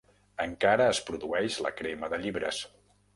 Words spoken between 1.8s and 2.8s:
crema de llibres.